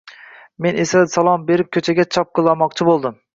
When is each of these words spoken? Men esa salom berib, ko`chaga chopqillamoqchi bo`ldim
Men 0.65 0.79
esa 0.83 1.03
salom 1.15 1.43
berib, 1.51 1.69
ko`chaga 1.77 2.07
chopqillamoqchi 2.17 2.89
bo`ldim 2.91 3.21